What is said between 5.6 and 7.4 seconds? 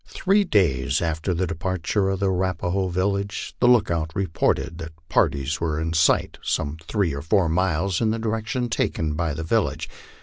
were in sight some three or